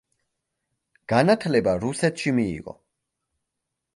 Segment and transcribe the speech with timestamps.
[1.13, 2.75] განათლება რუსეთში მიიღო.